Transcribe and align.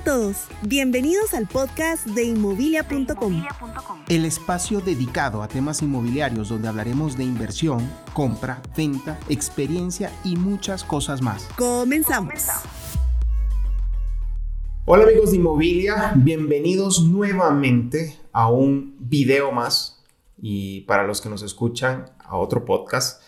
a 0.00 0.02
todos, 0.02 0.46
bienvenidos 0.62 1.34
al 1.34 1.46
podcast 1.46 2.06
de 2.06 2.24
inmobilia.com. 2.24 3.44
El 4.08 4.24
espacio 4.24 4.80
dedicado 4.80 5.42
a 5.42 5.48
temas 5.48 5.82
inmobiliarios 5.82 6.48
donde 6.48 6.68
hablaremos 6.68 7.18
de 7.18 7.24
inversión, 7.24 7.86
compra, 8.14 8.62
venta, 8.74 9.20
experiencia 9.28 10.10
y 10.24 10.36
muchas 10.36 10.84
cosas 10.84 11.20
más. 11.20 11.46
Comenzamos. 11.58 12.32
Hola 14.86 15.04
amigos 15.04 15.32
de 15.32 15.36
Inmobilia, 15.36 16.14
bienvenidos 16.16 17.02
nuevamente 17.02 18.18
a 18.32 18.50
un 18.50 18.96
video 18.98 19.52
más 19.52 20.02
y 20.40 20.80
para 20.82 21.06
los 21.06 21.20
que 21.20 21.28
nos 21.28 21.42
escuchan 21.42 22.06
a 22.20 22.38
otro 22.38 22.64
podcast. 22.64 23.22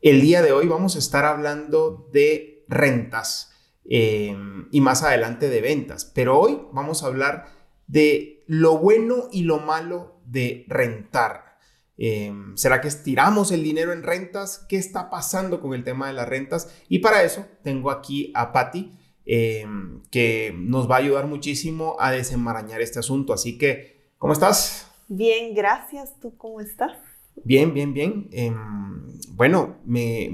El 0.00 0.20
día 0.20 0.40
de 0.40 0.52
hoy 0.52 0.68
vamos 0.68 0.94
a 0.94 1.00
estar 1.00 1.24
hablando 1.24 2.08
de 2.12 2.64
rentas 2.68 3.51
eh, 3.84 4.36
y 4.70 4.80
más 4.80 5.02
adelante 5.02 5.48
de 5.48 5.60
ventas. 5.60 6.10
Pero 6.14 6.38
hoy 6.38 6.62
vamos 6.72 7.02
a 7.02 7.06
hablar 7.06 7.46
de 7.86 8.44
lo 8.46 8.78
bueno 8.78 9.28
y 9.30 9.42
lo 9.42 9.58
malo 9.58 10.20
de 10.26 10.64
rentar. 10.68 11.58
Eh, 11.98 12.32
¿Será 12.54 12.80
que 12.80 12.88
estiramos 12.88 13.52
el 13.52 13.62
dinero 13.62 13.92
en 13.92 14.02
rentas? 14.02 14.64
¿Qué 14.68 14.76
está 14.76 15.10
pasando 15.10 15.60
con 15.60 15.74
el 15.74 15.84
tema 15.84 16.08
de 16.08 16.14
las 16.14 16.28
rentas? 16.28 16.74
Y 16.88 17.00
para 17.00 17.22
eso 17.22 17.46
tengo 17.62 17.90
aquí 17.90 18.32
a 18.34 18.52
Patti, 18.52 18.92
eh, 19.24 19.66
que 20.10 20.54
nos 20.56 20.90
va 20.90 20.96
a 20.96 20.98
ayudar 20.98 21.26
muchísimo 21.26 21.96
a 22.00 22.10
desenmarañar 22.10 22.80
este 22.80 22.98
asunto. 22.98 23.32
Así 23.32 23.58
que, 23.58 24.10
¿cómo 24.18 24.32
estás? 24.32 24.90
Bien, 25.08 25.54
gracias. 25.54 26.18
¿Tú 26.20 26.36
cómo 26.36 26.60
estás? 26.60 26.96
Bien, 27.44 27.72
bien, 27.74 27.92
bien. 27.94 28.28
Em, 28.32 29.02
bueno, 29.34 29.76
me, 29.84 30.26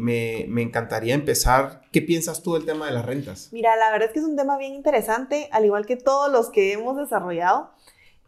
encantaría 0.62 1.14
empezar. 1.14 1.82
¿Qué 1.92 2.02
piensas 2.02 2.42
tú 2.42 2.54
del 2.54 2.64
tema 2.64 2.86
de 2.86 2.92
las 2.92 3.06
rentas? 3.06 3.48
Mira, 3.52 3.76
la 3.76 3.90
verdad 3.90 4.08
es 4.08 4.12
que 4.12 4.18
es 4.18 4.24
un 4.24 4.36
tema 4.36 4.58
bien 4.58 4.74
interesante, 4.74 5.48
al 5.52 5.64
igual 5.64 5.86
que 5.86 5.96
todos 5.96 6.30
los 6.30 6.50
que 6.50 6.72
hemos 6.72 6.96
desarrollado, 6.96 7.70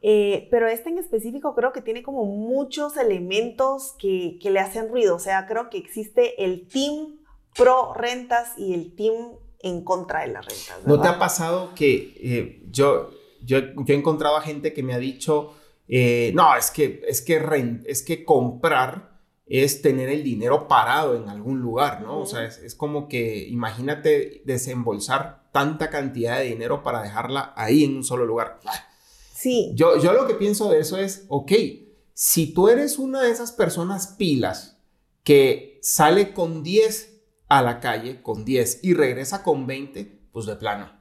eh, 0.02 0.48
pero 0.50 0.68
este 0.68 0.88
en 0.88 0.98
específico 0.98 1.54
creo 1.54 1.72
que 1.72 1.82
tiene 1.82 2.02
como 2.02 2.24
muchos 2.24 2.96
elementos 2.96 3.94
que, 3.98 4.38
le 4.42 4.60
hacen 4.60 4.88
ruido. 4.88 5.16
O 5.16 5.18
sea, 5.18 5.46
creo 5.46 5.68
que 5.68 5.78
existe 5.78 6.42
el 6.42 6.66
team 6.68 7.18
pro 7.54 7.92
rentas 7.94 8.56
y 8.56 8.72
el 8.72 8.94
team 8.94 9.32
en 9.58 9.84
contra 9.84 10.20
de 10.20 10.28
las 10.28 10.46
rentas. 10.46 10.86
¿No 10.86 11.00
te 11.00 11.08
ha 11.08 11.18
pasado 11.18 11.74
que 11.74 12.14
eh, 12.22 12.62
yo, 12.70 13.10
yo, 13.44 13.58
yo 13.58 13.94
he 13.94 13.98
encontrado 13.98 14.36
a 14.36 14.40
gente 14.40 14.72
que 14.72 14.82
me 14.82 14.94
ha 14.94 14.98
dicho 14.98 15.54
eh, 15.92 16.30
no, 16.36 16.56
es 16.56 16.70
que, 16.70 17.02
es, 17.08 17.20
que 17.20 17.82
es 17.84 18.02
que 18.02 18.24
comprar 18.24 19.18
es 19.46 19.82
tener 19.82 20.08
el 20.08 20.22
dinero 20.22 20.68
parado 20.68 21.16
en 21.16 21.28
algún 21.28 21.58
lugar, 21.58 22.00
¿no? 22.02 22.20
O 22.20 22.26
sea, 22.26 22.44
es, 22.44 22.76
como 22.76 23.08
que 23.08 23.48
imagínate 23.48 24.42
desembolsar 24.44 25.50
tanta 25.50 25.90
cantidad 25.90 26.38
de 26.38 26.44
dinero 26.44 26.84
para 26.84 27.02
dejarla 27.02 27.52
ahí 27.56 27.82
en 27.82 27.96
un 27.96 28.04
solo 28.04 28.24
lugar. 28.24 28.60
Sí. 29.34 29.72
Yo, 29.74 30.00
yo 30.00 30.12
lo 30.12 30.28
que 30.28 30.34
pienso 30.34 30.70
de 30.70 30.78
eso 30.78 30.96
es, 30.96 31.24
ok, 31.26 31.52
si 32.14 32.54
tú 32.54 32.68
eres 32.68 32.96
una 32.96 33.22
de 33.22 33.32
esas 33.32 33.50
personas 33.50 34.14
pilas 34.16 34.78
que 35.24 35.80
sale 35.82 36.32
con 36.32 36.62
10 36.62 37.20
a 37.48 37.62
la 37.62 37.80
calle, 37.80 38.22
con 38.22 38.44
10 38.44 38.84
y 38.84 38.94
regresa 38.94 39.42
con 39.42 39.66
20, 39.66 40.20
pues 40.30 40.46
de 40.46 40.54
plano 40.54 40.99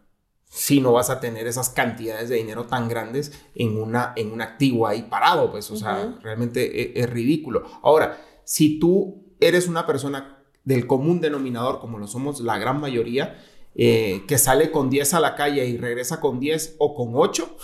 si 0.50 0.82
no 0.82 0.92
vas 0.94 1.12
a 1.12 1.20
tener 1.20 1.46
esas 1.48 1.70
cantidades 1.70 2.28
de 2.28 2.38
dinero 2.38 2.66
tan 2.66 2.90
grandes 2.90 3.32
en, 3.54 3.78
una, 3.78 4.14
en 4.16 4.32
un 4.32 4.42
activo 4.42 4.88
ahí 4.88 5.04
parado, 5.04 5.52
pues, 5.52 5.70
o 5.70 5.78
sea, 5.78 6.18
realmente 6.22 7.00
es, 7.00 7.06
es, 7.06 7.10
ridículo. 7.10 7.64
Ahora, 7.84 8.20
si 8.46 8.80
tú 8.80 9.36
eres 9.40 9.68
una 9.68 9.86
persona 9.86 10.44
del 10.64 10.88
común 10.88 11.22
denominador, 11.22 11.80
como 11.80 12.00
lo 12.00 12.08
somos 12.08 12.42
la 12.42 12.58
gran 12.58 12.80
mayoría, 12.82 13.40
eh, 13.76 14.24
que 14.28 14.38
sale 14.38 14.72
con 14.72 14.90
10 14.90 15.14
a 15.14 15.20
la 15.20 15.36
calle 15.36 15.66
y 15.66 15.78
regresa 15.78 16.20
con 16.20 16.40
10 16.40 16.76
o 16.80 16.96
con 16.96 17.12
8, 17.14 17.58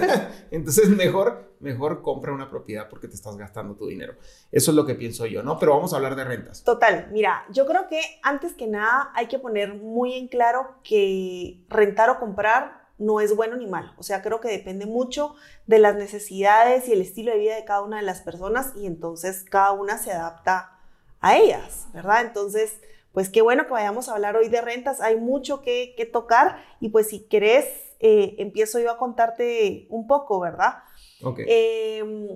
entonces 0.50 0.88
mejor, 0.88 1.54
mejor 1.60 2.02
compra 2.02 2.32
una 2.32 2.50
propiedad 2.50 2.88
porque 2.88 3.08
te 3.08 3.14
estás 3.14 3.36
gastando 3.36 3.74
tu 3.74 3.86
dinero. 3.86 4.14
Eso 4.50 4.70
es 4.72 4.76
lo 4.76 4.84
que 4.84 4.94
pienso 4.94 5.24
yo, 5.26 5.42
¿no? 5.42 5.58
Pero 5.58 5.74
vamos 5.74 5.92
a 5.92 5.96
hablar 5.96 6.16
de 6.16 6.24
rentas. 6.24 6.64
Total, 6.64 7.08
mira, 7.12 7.44
yo 7.50 7.66
creo 7.66 7.86
que 7.88 8.00
antes 8.22 8.54
que 8.54 8.66
nada 8.66 9.10
hay 9.14 9.28
que 9.28 9.38
poner 9.38 9.74
muy 9.74 10.14
en 10.14 10.28
claro 10.28 10.76
que 10.82 11.64
rentar 11.68 12.10
o 12.10 12.18
comprar 12.18 12.82
no 12.98 13.20
es 13.20 13.34
bueno 13.34 13.56
ni 13.56 13.66
malo. 13.66 13.92
O 13.96 14.02
sea, 14.02 14.22
creo 14.22 14.40
que 14.40 14.48
depende 14.48 14.86
mucho 14.86 15.34
de 15.66 15.78
las 15.78 15.96
necesidades 15.96 16.88
y 16.88 16.92
el 16.92 17.00
estilo 17.00 17.32
de 17.32 17.38
vida 17.38 17.56
de 17.56 17.64
cada 17.64 17.82
una 17.82 17.96
de 17.96 18.02
las 18.02 18.20
personas 18.20 18.72
y 18.76 18.86
entonces 18.86 19.44
cada 19.48 19.72
una 19.72 19.98
se 19.98 20.12
adapta 20.12 20.78
a 21.20 21.36
ellas, 21.36 21.88
¿verdad? 21.92 22.22
Entonces, 22.22 22.80
pues 23.12 23.28
qué 23.28 23.42
bueno 23.42 23.64
que 23.66 23.72
vayamos 23.72 24.08
a 24.08 24.14
hablar 24.14 24.36
hoy 24.36 24.48
de 24.48 24.60
rentas. 24.60 25.00
Hay 25.00 25.16
mucho 25.16 25.62
que, 25.62 25.94
tocar 26.12 26.64
y 26.80 26.88
pues 26.88 27.08
si 27.08 27.26
querés, 27.28 27.66
eh, 28.00 28.34
empiezo 28.38 28.78
yo 28.80 28.90
a 28.90 28.98
contarte 28.98 29.86
un 29.90 30.06
poco, 30.06 30.40
¿verdad? 30.40 30.78
Ok. 31.22 31.40
Em, 31.46 32.28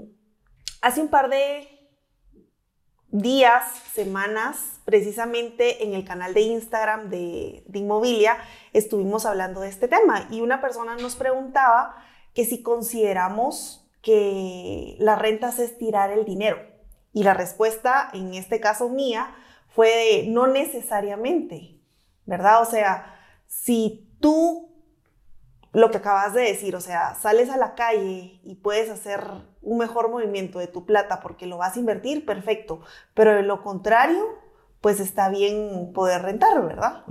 hace 0.82 1.00
un 1.00 1.09
par 1.09 1.28
de 1.28 1.69
días, 3.09 3.65
semanas, 3.92 4.81
precisamente 4.84 5.84
en 5.84 5.94
el 5.94 6.04
canal 6.04 6.34
de 6.34 6.42
Instagram 6.42 7.09
de, 7.09 7.65
de 7.66 7.78
Inmobilia, 7.78 8.36
estuvimos 8.72 9.25
hablando 9.25 9.60
de 9.60 9.69
este 9.69 9.88
tema 9.88 10.28
y 10.31 10.42
una 10.42 10.60
persona 10.60 10.97
nos 10.97 11.16
preguntaba 11.16 11.97
que 12.34 12.44
si 12.44 12.62
consideramos 12.62 13.88
que 14.03 14.97
la 15.00 15.16
rentas 15.16 15.59
es 15.59 15.78
tirar 15.78 16.10
el 16.10 16.25
dinero. 16.25 16.59
Y 17.12 17.25
la 17.25 17.32
respuesta, 17.32 18.10
en 18.12 18.34
este 18.34 18.60
caso 18.60 18.91
mía, 18.91 19.34
fue 19.76 19.88
de 19.88 20.26
no 20.28 20.47
necesariamente, 20.47 21.78
¿verdad? 22.25 22.62
O 22.62 22.64
sea, 22.64 23.14
si 23.47 24.09
tú, 24.20 24.70
lo 25.75 25.91
que 25.91 25.98
acabas 25.98 26.32
de 26.32 26.41
decir, 26.41 26.75
o 26.75 26.81
sea, 26.81 27.14
sales 27.14 27.50
a 27.50 27.59
la 27.59 27.75
calle 27.75 28.41
y 28.42 28.54
puedes 28.54 28.88
hacer 28.88 29.22
un 29.60 29.76
mejor 29.76 30.09
movimiento 30.09 30.59
de 30.59 30.66
tu 30.66 30.86
plata 30.86 31.20
porque 31.20 31.44
lo 31.44 31.59
vas 31.59 31.76
a 31.76 31.78
invertir, 31.78 32.25
perfecto, 32.25 32.81
pero 33.12 33.34
de 33.34 33.42
lo 33.42 33.62
contrario, 33.62 34.25
pues 34.81 34.98
está 34.98 35.28
bien 35.28 35.92
poder 35.92 36.22
rentar, 36.22 36.66
¿verdad? 36.66 37.04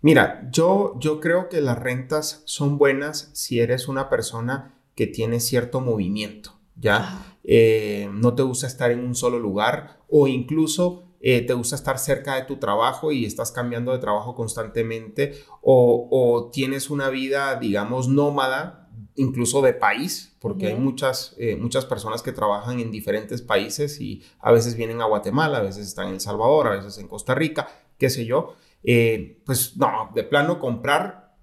Mira, 0.00 0.48
yo, 0.52 0.94
yo 1.00 1.18
creo 1.18 1.48
que 1.48 1.60
las 1.60 1.80
rentas 1.80 2.42
son 2.44 2.78
buenas 2.78 3.30
si 3.32 3.58
eres 3.58 3.88
una 3.88 4.08
persona 4.08 4.72
que 4.94 5.08
tiene 5.08 5.40
cierto 5.40 5.80
movimiento, 5.80 6.52
¿ya? 6.76 7.24
Eh, 7.42 8.08
no 8.12 8.36
te 8.36 8.44
gusta 8.44 8.68
estar 8.68 8.92
en 8.92 9.00
un 9.00 9.16
solo 9.16 9.40
lugar 9.40 9.98
o 10.08 10.28
incluso 10.28 11.07
eh, 11.20 11.42
te 11.42 11.52
gusta 11.52 11.74
estar 11.74 11.98
cerca 11.98 12.36
de 12.36 12.42
tu 12.42 12.56
trabajo 12.56 13.10
y 13.10 13.24
estás 13.24 13.50
cambiando 13.50 13.92
de 13.92 13.98
trabajo 13.98 14.34
constantemente 14.34 15.34
o, 15.62 16.50
tienes 16.52 16.90
una 16.90 17.10
vida, 17.10 17.56
digamos, 17.56 18.08
nómada, 18.08 18.88
incluso 19.16 19.60
de 19.62 19.74
país, 19.74 20.36
porque 20.40 20.68
hay 20.68 20.76
muchas, 20.76 21.34
eh, 21.38 21.56
muchas 21.56 21.84
personas 21.84 22.22
que 22.22 22.32
trabajan 22.32 22.78
en 22.78 22.92
diferentes 22.92 23.42
países 23.42 24.00
y 24.00 24.22
a 24.38 24.52
veces 24.52 24.76
vienen 24.76 25.00
a 25.00 25.06
Guatemala, 25.06 25.58
a 25.58 25.62
veces 25.62 25.88
están 25.88 26.08
en 26.08 26.14
El 26.14 26.20
Salvador, 26.20 26.68
a 26.68 26.76
veces 26.76 26.98
en 26.98 27.08
Costa 27.08 27.34
Rica, 27.34 27.68
qué 27.98 28.10
sé 28.10 28.24
yo. 28.24 28.54
Eh, 28.84 29.42
pues 29.44 29.76
no, 29.76 30.10
de 30.14 30.22
plano 30.22 30.60
comprar, 30.60 31.36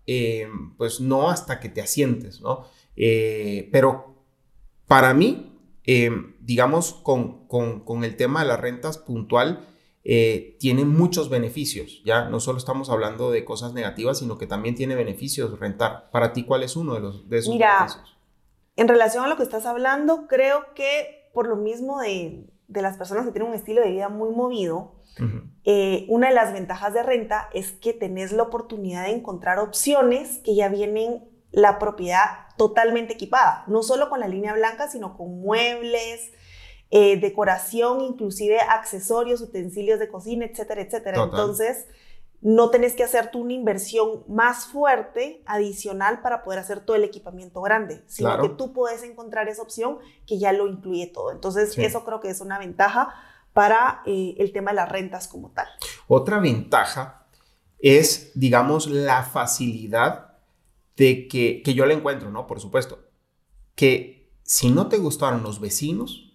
pues 0.78 1.02
no 1.02 1.30
hasta 1.30 1.60
que 1.60 1.68
te 1.68 1.82
asientes, 1.82 2.40
¿no? 2.40 2.66
pero 2.96 4.16
para 4.88 5.14
mí, 5.14 5.55
eh, 5.88 6.12
digamos, 6.40 6.94
con, 6.94 7.48
con, 7.48 8.04
el 8.04 8.16
tema 8.18 8.42
de 8.42 8.48
las 8.48 8.60
rentas 8.60 8.98
puntual, 8.98 9.68
eh, 10.04 10.58
tiene 10.60 10.86
muchos 10.86 11.30
beneficios, 11.30 12.02
¿ya? 12.06 12.30
No 12.30 12.40
solo 12.40 12.58
estamos 12.58 12.90
hablando 12.90 13.32
de 13.32 13.44
cosas 13.44 13.74
negativas, 13.74 14.20
sino 14.20 14.38
que 14.38 14.48
también 14.48 14.76
tiene 14.76 14.96
beneficios 14.96 15.60
rentar. 15.60 16.10
Para 16.12 16.34
ti, 16.34 16.44
¿cuál 16.44 16.64
es 16.64 16.76
uno 16.76 16.94
de, 16.94 17.00
los, 17.00 17.30
de 17.30 17.38
esos 17.40 17.54
Mira, 17.54 17.88
En 18.76 18.88
relación 18.88 19.26
a 19.26 19.28
lo 19.28 19.38
que 19.38 19.44
estás 19.44 19.66
hablando, 19.66 20.28
creo 20.28 20.74
que 20.76 21.30
por 21.34 21.48
lo 21.48 21.56
mismo 21.56 22.00
de, 22.00 22.48
de 22.68 22.82
las 22.82 22.98
personas 22.98 23.26
que 23.26 23.32
tienen 23.32 23.50
un 23.50 23.56
estilo 23.56 23.82
de 23.82 23.92
vida 23.92 24.10
muy 24.10 24.30
movido, 24.30 24.94
eh, 25.64 26.06
una 26.10 26.28
de 26.28 26.36
las 26.36 26.52
ventajas 26.52 26.94
de 26.94 27.02
renta 27.02 27.50
es 27.54 27.72
que 27.72 27.94
tenés 27.94 28.34
la 28.34 28.44
oportunidad 28.44 29.06
de 29.06 29.12
encontrar 29.12 29.60
opciones 29.60 30.40
que 30.40 30.56
ya 30.56 30.68
vienen 30.68 31.24
la 31.56 31.80
propiedad 31.80 32.48
totalmente 32.58 33.14
equipada, 33.14 33.64
no 33.68 33.82
solo 33.82 34.10
con 34.10 34.20
la 34.20 34.28
línea 34.28 34.54
blanca, 34.54 34.90
sino 34.90 35.16
con 35.16 35.40
muebles, 35.40 36.34
eh, 36.92 37.18
decoración, 37.18 38.02
inclusive 38.02 38.60
accesorios, 38.60 39.40
utensilios 39.40 39.98
de 40.00 40.10
cocina, 40.10 40.46
etcétera, 40.46 40.82
etcétera. 40.82 41.24
Entonces, 41.24 41.88
no 42.42 42.70
tenés 42.72 42.94
que 42.94 43.06
hacer 43.06 43.32
tú 43.32 43.40
una 43.40 43.54
inversión 43.54 44.26
más 44.28 44.66
fuerte, 44.66 45.42
adicional, 45.46 46.22
para 46.22 46.44
poder 46.44 46.60
hacer 46.60 46.82
todo 46.82 46.98
el 46.98 47.06
equipamiento 47.06 47.62
grande, 47.62 48.04
sino 48.06 48.38
que 48.42 48.50
tú 48.50 48.74
puedes 48.74 49.04
encontrar 49.04 49.48
esa 49.48 49.62
opción 49.62 50.00
que 50.28 50.38
ya 50.38 50.52
lo 50.52 50.68
incluye 50.68 51.08
todo. 51.08 51.32
Entonces, 51.32 51.78
eso 51.78 52.04
creo 52.04 52.20
que 52.20 52.30
es 52.30 52.42
una 52.42 52.60
ventaja 52.60 53.14
para 53.54 54.02
eh, 54.06 54.36
el 54.40 54.52
tema 54.52 54.72
de 54.72 54.76
las 54.76 54.90
rentas 54.90 55.30
como 55.30 55.52
tal. 55.52 55.68
Otra 56.10 56.40
ventaja 56.40 57.26
es, 57.80 58.32
digamos, 58.36 58.88
la 58.88 59.24
facilidad 59.24 60.25
de 60.98 61.28
que, 61.28 61.62
que 61.64 61.74
yo 61.74 61.86
le 61.86 61.94
encuentro, 61.94 62.32
¿no? 62.32 62.48
Por 62.48 62.60
supuesto, 62.60 63.00
que 63.76 64.30
si 64.44 64.70
no 64.70 64.88
te 64.88 64.98
gustaron 64.98 65.44
los 65.44 65.60
vecinos, 65.60 66.34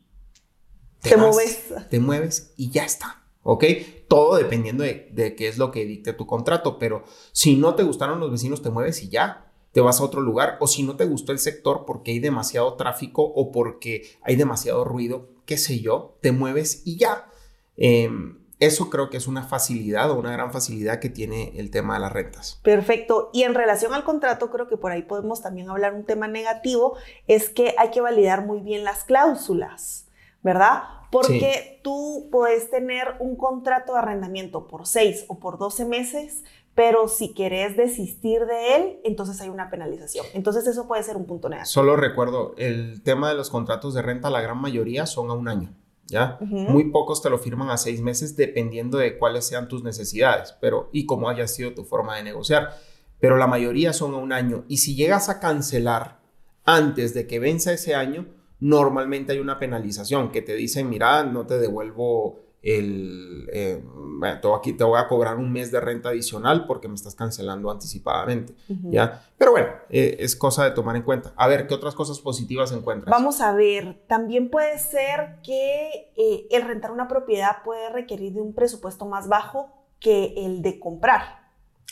te, 1.01 1.17
mueves. 1.17 1.73
Te 1.89 1.99
mueves 1.99 2.53
y 2.57 2.71
ya 2.71 2.85
está, 2.85 3.25
¿ok? 3.43 3.65
Todo 4.09 4.37
dependiendo 4.37 4.85
de, 4.85 5.09
de, 5.13 5.35
qué 5.35 5.49
es 5.49 5.57
lo 5.57 5.71
que 5.71 5.87
dicte 5.87 6.13
tu 6.13 6.27
contrato, 6.27 6.79
pero 6.79 7.05
si 7.33 7.57
no 7.57 7.75
te 7.75 7.85
gustaron 7.85 8.21
los 8.21 8.31
vecinos, 8.31 8.63
te 8.63 8.71
mueves 8.71 9.03
y 9.03 9.09
ya. 9.09 9.47
te 9.73 9.81
vas 9.81 10.01
a 10.01 10.05
otro 10.05 10.21
lugar 10.21 10.59
o 10.61 10.67
si 10.67 10.83
no 10.83 10.97
te 10.97 11.07
gustó 11.07 11.33
el 11.33 11.39
sector 11.39 11.85
porque 11.87 12.11
hay 12.11 12.19
demasiado 12.19 12.75
tráfico 12.75 13.23
o 13.23 13.53
porque 13.53 14.19
hay 14.23 14.37
demasiado 14.37 14.85
ruido, 14.85 15.29
qué 15.47 15.57
sé 15.57 15.81
yo, 15.81 16.19
te 16.21 16.33
mueves 16.33 16.83
y 16.85 16.97
ya. 16.97 17.31
Em, 17.77 18.41
eso 18.61 18.91
creo 18.91 19.09
que 19.09 19.17
es 19.17 19.27
una 19.27 19.43
facilidad 19.43 20.11
o 20.11 20.19
una 20.19 20.33
gran 20.33 20.53
facilidad 20.53 21.01
que 21.01 21.09
tiene 21.09 21.53
el 21.57 21.71
tema 21.71 21.95
de 21.95 22.01
las 22.01 22.13
rentas. 22.13 22.61
Perfecto. 22.63 23.31
Y 23.33 23.43
en 23.43 23.55
relación 23.55 23.95
al 23.95 24.05
contrato, 24.05 24.51
creo 24.51 24.69
que 24.69 24.77
por 24.77 24.93
ahí 24.93 25.03
podemos 25.03 25.41
también 25.41 25.71
hablar 25.71 25.95
un 25.95 26.05
tema 26.05 26.29
negativo, 26.29 26.97
es 27.27 27.49
que 27.49 27.75
hay 27.79 27.91
que 27.91 28.03
validar 28.03 28.45
muy 28.47 28.61
bien 28.61 28.85
las 28.85 29.05
cláusulas, 29.05 30.07
¿verdad? 30.43 30.83
Porque 31.11 31.81
tú 31.83 32.29
puedes 32.31 32.71
tener 32.71 33.17
un 33.19 33.35
contrato 33.35 33.95
de 33.95 33.99
arrendamiento 33.99 34.69
por 34.69 34.87
seis 34.87 35.25
o 35.29 35.41
por 35.41 35.59
12 35.59 35.87
meses, 35.87 36.45
pero 36.75 37.09
si 37.09 37.33
querés 37.33 37.77
desistir 37.77 38.45
de 38.47 38.77
él, 38.77 39.01
entonces 39.05 39.41
hay 39.41 39.49
una 39.49 39.71
penalización. 39.71 40.25
Entonces 40.35 40.67
eso 40.67 40.87
puede 40.87 41.03
ser 41.03 41.17
un 41.17 41.25
punto 41.25 41.49
negativo. 41.49 41.73
Solo 41.73 41.97
recuerdo, 41.97 42.55
el 42.59 43.03
tema 43.03 43.31
de 43.31 43.35
los 43.35 43.51
contratos 43.51 43.95
de 43.95 44.03
renta, 44.03 44.31
la 44.31 44.41
gran 44.41 44.61
mayoría 44.61 45.07
son 45.07 45.31
a 45.31 45.35
un 45.35 45.49
año. 45.49 45.75
¿Ya? 46.11 46.39
Muy 46.41 46.91
pocos 46.91 47.23
te 47.23 47.31
lo 47.31 47.39
firman 47.39 47.71
a 47.71 47.77
seis 47.77 48.01
meses 48.01 48.37
dependiendo 48.37 48.99
de 48.99 49.17
cuáles 49.17 49.47
sean 49.47 49.69
tus 49.69 49.85
necesidades 49.85 50.57
pero, 50.61 50.91
y 50.93 51.07
cómo 51.07 51.29
haya 51.29 51.47
sido 51.47 51.73
tu 51.73 51.85
forma 51.85 52.17
de 52.17 52.25
negociar. 52.25 52.77
Pero 53.21 53.37
la 53.37 53.47
mayoría 53.47 53.93
son 53.93 54.15
a 54.15 54.19
un 54.19 54.33
año. 54.33 54.65
Y 54.67 54.79
si 54.79 54.97
llegas 54.97 55.29
a 55.29 55.41
cancelar 55.41 56.21
antes 56.65 57.15
de 57.15 57.27
que 57.27 57.39
venza 57.39 57.73
ese 57.73 57.95
año, 57.95 58.27
normalmente 58.59 59.33
hay 59.33 59.39
una 59.39 59.59
penalización 59.59 60.33
que 60.33 60.43
te 60.43 60.55
dicen, 60.55 60.89
mira, 60.89 61.23
no 61.25 61.47
te 61.47 61.59
devuelvo 61.59 62.50
el, 62.63 63.49
eh, 63.53 63.83
bueno, 63.85 64.55
aquí 64.55 64.75
te 64.75 64.85
voy 64.85 65.01
a 65.01 65.09
cobrar 65.09 65.37
un 65.37 65.51
mes 65.51 65.73
de 65.73 65.81
renta 65.81 66.11
adicional 66.11 66.67
porque 66.67 66.89
me 66.89 66.95
estás 66.95 67.15
cancelando 67.15 67.71
anticipadamente, 67.71 68.55
¿ya? 68.69 69.25
Pero 69.39 69.53
bueno, 69.53 69.69
eh, 69.89 70.19
es 70.21 70.37
cosa 70.37 70.65
de 70.65 70.73
tomar 70.73 70.97
en 70.97 71.03
cuenta. 71.03 71.33
A 71.37 71.49
ver, 71.49 71.67
¿qué 71.67 71.75
otras 71.75 71.95
cosas 71.95 72.21
positivas 72.21 72.73
encuentras? 72.73 73.11
Vamos 73.11 73.41
a 73.41 73.53
ver, 73.53 74.05
también 74.07 74.51
puede 74.51 74.79
ser 74.79 75.39
que 75.43 76.13
eh, 76.17 76.49
el 76.51 76.63
rentar 76.63 76.91
una 76.91 77.09
propiedad 77.09 77.63
puede 77.65 77.89
requerir 77.91 78.35
de 78.35 78.43
un 78.43 78.55
presupuesto 78.55 79.07
más 79.07 79.29
bajo 79.29 79.87
que 79.99 80.35
el 80.45 80.61
de 80.61 80.79
comprar, 80.79 81.41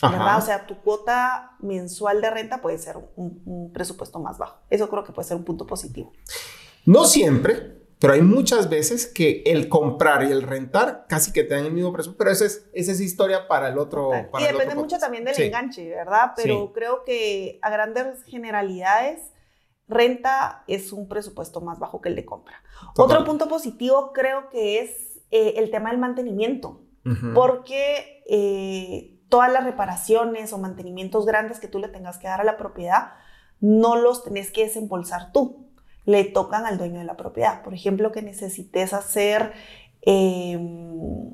¿verdad? 0.01 0.37
O 0.37 0.41
sea, 0.41 0.67
tu 0.67 0.75
cuota 0.81 1.57
mensual 1.59 2.21
de 2.21 2.29
renta 2.29 2.61
puede 2.61 2.77
ser 2.77 2.97
un, 3.15 3.41
un 3.45 3.73
presupuesto 3.73 4.19
más 4.19 4.37
bajo. 4.37 4.59
Eso 4.69 4.87
creo 4.87 5.03
que 5.03 5.13
puede 5.13 5.27
ser 5.27 5.37
un 5.37 5.43
punto 5.43 5.65
positivo. 5.65 6.13
No 6.85 7.05
siempre, 7.05 7.79
pero 7.99 8.13
hay 8.13 8.21
muchas 8.21 8.69
veces 8.69 9.05
que 9.05 9.43
el 9.45 9.67
comprar 9.67 10.23
y 10.23 10.31
el 10.31 10.43
rentar 10.43 11.05
casi 11.09 11.33
que 11.33 11.43
te 11.43 11.53
dan 11.55 11.65
el 11.65 11.73
mismo 11.73 11.91
precio, 11.91 12.15
pero 12.17 12.31
esa 12.31 12.45
es, 12.45 12.69
esa 12.73 12.93
es 12.93 13.01
historia 13.01 13.47
para 13.49 13.67
el 13.67 13.77
otro. 13.77 14.11
y 14.39 14.43
depende 14.43 14.75
mucho 14.75 14.97
también 14.97 15.25
del 15.25 15.39
enganche, 15.39 15.89
¿verdad? 15.89 16.31
Pero 16.35 16.71
creo 16.71 17.03
que 17.03 17.59
a 17.61 17.69
grandes 17.69 18.23
generalidades, 18.23 19.19
renta 19.89 20.63
es 20.67 20.93
un 20.93 21.09
presupuesto 21.09 21.59
más 21.59 21.79
bajo 21.79 21.99
que 21.99 22.07
el 22.09 22.15
de 22.15 22.23
compra. 22.23 22.63
Otro 22.95 23.25
punto 23.25 23.49
positivo 23.49 24.13
creo 24.13 24.49
que 24.49 24.79
es 24.79 25.21
eh, 25.31 25.55
el 25.57 25.69
tema 25.69 25.89
del 25.89 25.99
mantenimiento, 25.99 26.81
porque 27.33 28.23
eh, 28.29 29.19
todas 29.27 29.51
las 29.51 29.65
reparaciones 29.65 30.53
o 30.53 30.57
mantenimientos 30.57 31.25
grandes 31.25 31.59
que 31.59 31.67
tú 31.67 31.79
le 31.79 31.89
tengas 31.89 32.17
que 32.17 32.27
dar 32.27 32.39
a 32.39 32.45
la 32.45 32.55
propiedad, 32.55 33.13
no 33.59 33.97
los 33.97 34.23
tenés 34.23 34.51
que 34.51 34.63
desembolsar 34.63 35.33
tú 35.33 35.68
le 36.05 36.23
tocan 36.25 36.65
al 36.65 36.77
dueño 36.77 36.99
de 36.99 37.05
la 37.05 37.17
propiedad. 37.17 37.61
Por 37.61 37.73
ejemplo, 37.73 38.11
que 38.11 38.21
necesites 38.21 38.93
hacer, 38.93 39.53
em, 40.01 41.33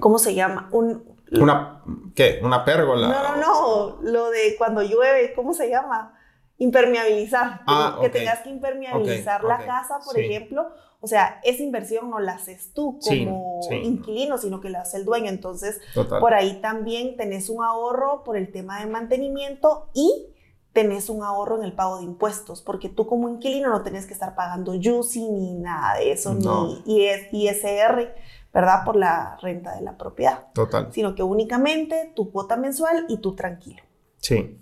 ¿cómo 0.00 0.18
se 0.18 0.34
llama? 0.34 0.68
Un, 0.72 1.04
una, 1.40 1.82
¿qué? 2.14 2.40
¿Una 2.42 2.64
pérgola? 2.64 3.08
No, 3.08 3.22
no, 3.22 3.36
no, 3.36 4.02
lo 4.02 4.30
de 4.30 4.56
cuando 4.58 4.82
llueve, 4.82 5.32
¿cómo 5.34 5.54
se 5.54 5.68
llama? 5.68 6.18
Impermeabilizar. 6.58 7.62
Ah, 7.66 7.98
que 8.00 8.08
tengas 8.10 8.40
que 8.40 8.50
impermeabilizar 8.50 9.42
la 9.44 9.58
casa, 9.64 9.98
por 10.04 10.18
ejemplo. 10.18 10.70
O 11.00 11.08
sea, 11.08 11.40
esa 11.42 11.62
inversión 11.64 12.10
no 12.10 12.20
la 12.20 12.34
haces 12.34 12.72
tú 12.74 13.00
como 13.04 13.60
inquilino, 13.70 14.38
sino 14.38 14.60
que 14.60 14.70
la 14.70 14.82
hace 14.82 14.98
el 14.98 15.04
dueño. 15.04 15.30
Entonces, 15.30 15.80
por 16.20 16.32
ahí 16.34 16.60
también 16.60 17.16
tenés 17.16 17.48
un 17.48 17.64
ahorro 17.64 18.22
por 18.22 18.36
el 18.36 18.52
tema 18.52 18.80
de 18.80 18.86
mantenimiento 18.86 19.88
y 19.94 20.31
tenés 20.72 21.10
un 21.10 21.22
ahorro 21.22 21.58
en 21.58 21.64
el 21.64 21.72
pago 21.72 21.98
de 21.98 22.04
impuestos, 22.04 22.62
porque 22.62 22.88
tú 22.88 23.06
como 23.06 23.28
inquilino 23.28 23.68
no 23.70 23.82
tenés 23.82 24.06
que 24.06 24.14
estar 24.14 24.34
pagando 24.34 24.74
YUSI 24.74 25.28
ni 25.28 25.54
nada 25.54 25.98
de 25.98 26.12
eso, 26.12 26.34
ni 26.34 26.82
ISR, 26.86 28.14
¿verdad? 28.52 28.84
Por 28.84 28.96
la 28.96 29.36
renta 29.42 29.74
de 29.74 29.82
la 29.82 29.96
propiedad. 29.98 30.46
Total. 30.54 30.88
Sino 30.92 31.14
que 31.14 31.22
únicamente 31.22 32.12
tu 32.16 32.30
cuota 32.30 32.56
mensual 32.56 33.04
y 33.08 33.18
tú 33.18 33.34
tranquilo. 33.34 33.82
Sí, 34.18 34.58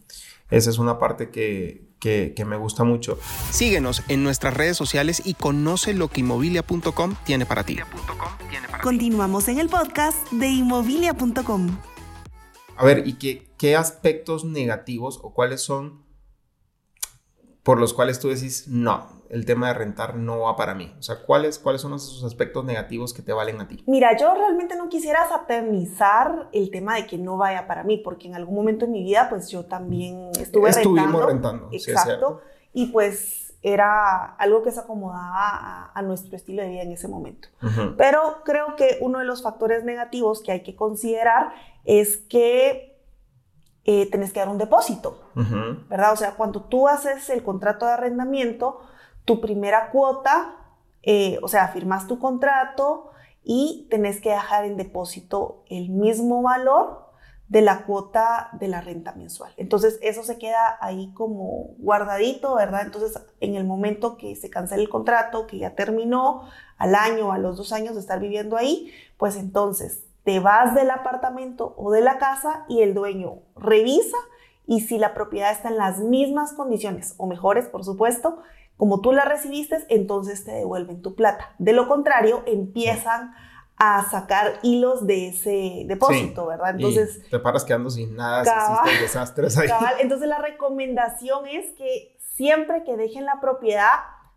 esa 0.50 0.70
es 0.70 0.78
una 0.78 0.98
parte 0.98 1.30
que, 1.30 1.90
que, 2.00 2.44
me 2.44 2.56
gusta 2.56 2.82
mucho. 2.82 3.18
Síguenos 3.50 4.02
en 4.08 4.24
nuestras 4.24 4.54
redes 4.54 4.76
sociales 4.76 5.22
y 5.24 5.34
conoce 5.34 5.94
lo 5.94 6.08
que 6.08 6.20
inmobilia.com 6.20 7.14
tiene 7.24 7.46
para 7.46 7.62
ti. 7.62 7.78
Continuamos 8.82 9.48
en 9.48 9.58
el 9.58 9.68
podcast 9.68 10.30
de 10.32 10.48
inmobilia.com. 10.48 11.89
A 12.76 12.84
ver, 12.84 13.06
¿y 13.06 13.14
qué, 13.14 13.48
qué 13.58 13.76
aspectos 13.76 14.44
negativos 14.44 15.20
o 15.22 15.34
cuáles 15.34 15.60
son 15.60 16.04
por 17.62 17.78
los 17.78 17.92
cuales 17.92 18.18
tú 18.18 18.28
decís, 18.28 18.68
no, 18.68 19.06
el 19.28 19.44
tema 19.44 19.68
de 19.68 19.74
rentar 19.74 20.16
no 20.16 20.40
va 20.40 20.56
para 20.56 20.74
mí? 20.74 20.94
O 20.98 21.02
sea, 21.02 21.22
¿cuáles, 21.22 21.58
cuáles 21.58 21.82
son 21.82 21.94
esos 21.94 22.24
aspectos 22.24 22.64
negativos 22.64 23.12
que 23.12 23.22
te 23.22 23.32
valen 23.32 23.60
a 23.60 23.68
ti? 23.68 23.82
Mira, 23.86 24.16
yo 24.16 24.34
realmente 24.34 24.76
no 24.76 24.88
quisiera 24.88 25.28
satanizar 25.28 26.48
el 26.52 26.70
tema 26.70 26.96
de 26.96 27.06
que 27.06 27.18
no 27.18 27.36
vaya 27.36 27.66
para 27.66 27.84
mí, 27.84 27.98
porque 27.98 28.28
en 28.28 28.34
algún 28.34 28.54
momento 28.54 28.86
en 28.86 28.92
mi 28.92 29.02
vida, 29.02 29.28
pues 29.28 29.50
yo 29.50 29.66
también 29.66 30.30
estuve 30.40 30.70
Estuvimos 30.70 31.24
rentando. 31.24 31.68
Exacto. 31.72 32.40
y 32.72 32.86
pues 32.86 33.49
era 33.62 34.34
algo 34.36 34.62
que 34.62 34.70
se 34.70 34.80
acomodaba 34.80 35.90
a, 35.94 36.02
nuestro 36.02 36.34
estilo 36.34 36.62
de 36.62 36.68
vida 36.68 36.82
en 36.82 36.92
ese 36.92 37.08
momento. 37.08 37.48
Pero 37.98 38.38
creo 38.44 38.74
que 38.76 38.98
uno 39.00 39.18
de 39.18 39.26
los 39.26 39.42
factores 39.42 39.84
negativos 39.84 40.42
que 40.42 40.52
hay 40.52 40.62
que 40.62 40.74
considerar 40.74 41.52
es 41.84 42.16
que 42.16 42.98
eh, 43.84 44.10
tenés 44.10 44.32
que 44.32 44.40
dar 44.40 44.48
un 44.48 44.58
depósito, 44.58 45.20
¿verdad? 45.88 46.12
O 46.12 46.16
sea, 46.16 46.32
cuando 46.36 46.62
tú 46.62 46.88
haces 46.88 47.28
el 47.28 47.42
contrato 47.42 47.86
de 47.86 47.92
arrendamiento, 47.92 48.80
tu 49.24 49.40
primera 49.40 49.90
cuota, 49.90 50.56
eh, 51.02 51.38
o 51.42 51.48
sea, 51.48 51.68
firmas 51.68 52.06
tu 52.06 52.18
contrato 52.18 53.10
y 53.42 53.86
tenés 53.90 54.20
que 54.20 54.30
dejar 54.30 54.64
en 54.64 54.76
depósito 54.76 55.64
el 55.68 55.90
mismo 55.90 56.42
valor 56.42 57.09
de 57.50 57.62
la 57.62 57.84
cuota 57.84 58.48
de 58.52 58.68
la 58.68 58.80
renta 58.80 59.12
mensual. 59.12 59.52
Entonces, 59.56 59.98
eso 60.02 60.22
se 60.22 60.38
queda 60.38 60.78
ahí 60.80 61.12
como 61.14 61.74
guardadito, 61.78 62.54
¿verdad? 62.54 62.82
Entonces, 62.86 63.20
en 63.40 63.56
el 63.56 63.64
momento 63.64 64.16
que 64.16 64.36
se 64.36 64.50
cancela 64.50 64.80
el 64.80 64.88
contrato, 64.88 65.48
que 65.48 65.58
ya 65.58 65.74
terminó, 65.74 66.48
al 66.78 66.94
año 66.94 67.32
a 67.32 67.38
los 67.38 67.56
dos 67.56 67.72
años 67.72 67.94
de 67.94 68.00
estar 68.00 68.20
viviendo 68.20 68.56
ahí, 68.56 68.92
pues 69.18 69.36
entonces 69.36 70.04
te 70.22 70.38
vas 70.38 70.76
del 70.76 70.90
apartamento 70.90 71.74
o 71.76 71.90
de 71.90 72.02
la 72.02 72.18
casa 72.18 72.64
y 72.68 72.82
el 72.82 72.94
dueño 72.94 73.40
revisa 73.56 74.16
y 74.66 74.82
si 74.82 74.96
la 74.96 75.12
propiedad 75.12 75.50
está 75.50 75.70
en 75.70 75.76
las 75.76 75.98
mismas 75.98 76.52
condiciones 76.52 77.14
o 77.18 77.26
mejores, 77.26 77.66
por 77.66 77.84
supuesto, 77.84 78.38
como 78.76 79.00
tú 79.00 79.12
la 79.12 79.24
recibiste, 79.24 79.84
entonces 79.88 80.44
te 80.44 80.52
devuelven 80.52 81.02
tu 81.02 81.16
plata. 81.16 81.52
De 81.58 81.72
lo 81.72 81.88
contrario, 81.88 82.44
empiezan 82.46 83.34
a 83.82 84.06
sacar 84.10 84.60
hilos 84.62 85.06
de 85.06 85.28
ese 85.28 85.84
depósito, 85.86 86.46
¿verdad? 86.46 86.72
Entonces... 86.76 87.22
te 87.30 87.38
paras 87.38 87.64
quedando 87.64 87.88
sin 87.88 88.14
nada, 88.14 88.42
existen 88.42 89.00
desastres 89.00 89.56
ahí. 89.56 89.70
Entonces 90.00 90.28
la 90.28 90.38
recomendación 90.38 91.46
es 91.48 91.72
que 91.78 92.14
siempre 92.18 92.84
que 92.84 92.98
dejen 92.98 93.24
la 93.24 93.40
propiedad, 93.40 93.88